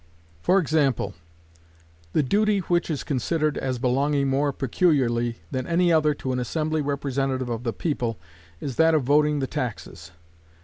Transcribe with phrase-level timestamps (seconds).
[0.41, 1.13] For example,
[2.13, 6.81] the duty which is considered as belonging more peculiarly than any other to an assembly
[6.81, 8.17] representative of the people
[8.59, 10.09] is that of voting the taxes.